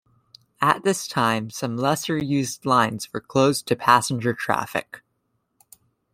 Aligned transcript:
At 0.61 0.83
this 0.83 1.07
time 1.07 1.51
some 1.51 1.77
lesser-used 1.77 2.65
lines 2.65 3.13
were 3.13 3.21
closed 3.21 3.67
to 3.67 3.75
passenger 3.75 4.33
traffic. 4.33 5.03